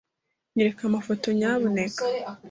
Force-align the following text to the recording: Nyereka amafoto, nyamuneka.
Nyereka 0.55 0.81
amafoto, 0.89 1.27
nyamuneka. 1.37 2.01